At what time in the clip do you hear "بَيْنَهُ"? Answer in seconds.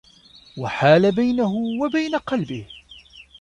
1.15-1.53